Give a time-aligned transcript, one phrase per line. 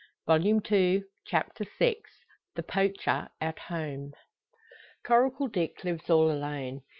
[0.25, 1.97] Volume Two, Chapter VI.
[2.55, 4.13] THE POACHER AT HOME.
[5.05, 6.81] Coracle Dick lives all alone.